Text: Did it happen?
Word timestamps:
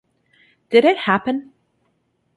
Did 0.71 0.83
it 0.83 0.97
happen? 0.97 1.51